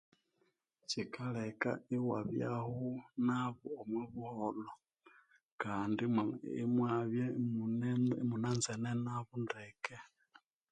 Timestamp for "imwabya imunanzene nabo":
6.65-9.31